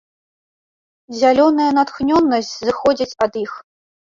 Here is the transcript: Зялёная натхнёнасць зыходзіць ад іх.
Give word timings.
Зялёная 1.19 1.67
натхнёнасць 1.79 2.51
зыходзіць 2.71 3.17
ад 3.29 3.33
іх. 3.45 3.51